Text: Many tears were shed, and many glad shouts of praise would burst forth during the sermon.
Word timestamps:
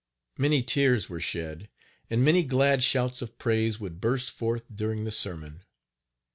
Many 0.35 0.63
tears 0.63 1.09
were 1.09 1.19
shed, 1.19 1.69
and 2.09 2.25
many 2.25 2.43
glad 2.43 2.81
shouts 2.81 3.21
of 3.21 3.37
praise 3.37 3.79
would 3.79 4.01
burst 4.01 4.31
forth 4.31 4.63
during 4.75 5.03
the 5.03 5.11
sermon. 5.11 5.61